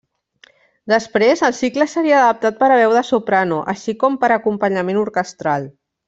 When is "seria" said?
1.91-2.21